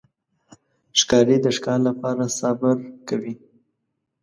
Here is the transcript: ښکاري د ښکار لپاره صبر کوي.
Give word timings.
ښکاري 0.99 1.37
د 1.41 1.45
ښکار 1.57 1.79
لپاره 1.87 2.23
صبر 2.39 2.75
کوي. 3.07 3.33